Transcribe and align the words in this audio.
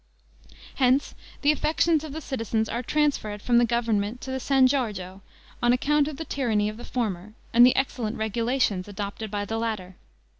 Hence 0.77 1.13
the 1.43 1.51
affections 1.51 2.03
of 2.03 2.11
the 2.11 2.21
citizens 2.21 2.67
are 2.67 2.81
transferred 2.81 3.39
from 3.39 3.59
the 3.59 3.65
government 3.65 4.19
to 4.21 4.31
the 4.31 4.39
San 4.39 4.65
Giorgio, 4.65 5.21
on 5.61 5.73
account 5.73 6.07
of 6.07 6.17
the 6.17 6.25
tyranny 6.25 6.69
of 6.69 6.77
the 6.77 6.83
former, 6.85 7.33
and 7.53 7.63
the 7.63 7.75
excellent 7.75 8.17
regulations 8.17 8.87
adopted 8.87 9.29
by 9.29 9.45
the 9.45 9.59
latter. 9.59 9.95